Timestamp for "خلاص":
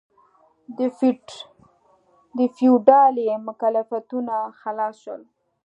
4.59-4.95